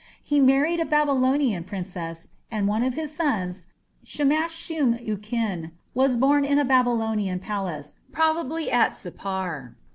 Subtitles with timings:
[0.23, 3.67] He married a Babylonian princess, and one of his sons,
[4.03, 9.75] Shamash shum ukin, was born in a Babylonian palace, probably at Sippar.